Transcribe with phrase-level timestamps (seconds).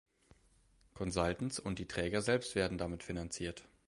[0.95, 3.67] Consultants und die Träger selbst werden damit finanziert.